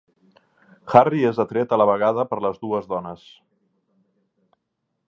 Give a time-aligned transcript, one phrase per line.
[0.93, 3.31] Harry és atret a la vegada per les dues dones.